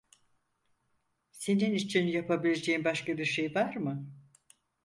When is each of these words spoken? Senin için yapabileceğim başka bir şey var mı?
Senin 1.31 1.73
için 1.73 2.07
yapabileceğim 2.07 2.83
başka 2.85 3.17
bir 3.17 3.25
şey 3.25 3.55
var 3.55 3.75
mı? 3.75 4.11